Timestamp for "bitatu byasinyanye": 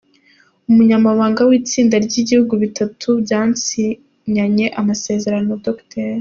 2.63-4.65